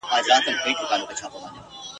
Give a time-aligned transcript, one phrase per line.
[0.27, 1.49] له ازل هېره افغانستانه!.